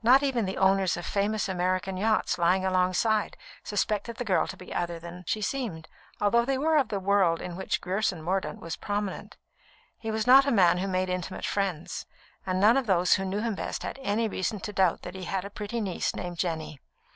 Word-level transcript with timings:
Not 0.00 0.22
even 0.22 0.44
the 0.44 0.58
owners 0.58 0.96
of 0.96 1.04
famous 1.04 1.48
American 1.48 1.96
yachts 1.96 2.38
lying 2.38 2.64
alongside 2.64 3.36
suspected 3.64 4.14
the 4.14 4.24
girl 4.24 4.46
to 4.46 4.56
be 4.56 4.72
other 4.72 5.00
than 5.00 5.24
she 5.26 5.42
seemed, 5.42 5.88
though 6.20 6.44
they 6.44 6.56
were 6.56 6.76
of 6.76 6.86
the 6.86 7.00
world 7.00 7.40
in 7.42 7.56
which 7.56 7.80
Grierson 7.80 8.22
Mordaunt 8.22 8.60
was 8.60 8.76
prominent. 8.76 9.36
He 9.98 10.12
was 10.12 10.24
not 10.24 10.46
a 10.46 10.52
man 10.52 10.78
who 10.78 10.86
made 10.86 11.08
intimate 11.08 11.44
friends, 11.46 12.06
and 12.46 12.60
none 12.60 12.76
of 12.76 12.86
those 12.86 13.14
who 13.14 13.24
knew 13.24 13.40
him 13.40 13.56
best 13.56 13.82
had 13.82 13.98
any 14.02 14.28
reason 14.28 14.60
to 14.60 14.72
doubt 14.72 15.02
that 15.02 15.16
he 15.16 15.24
had 15.24 15.44
a 15.44 15.50
pretty 15.50 15.80
niece 15.80 16.14
named 16.14 16.38
Jenny. 16.38 16.78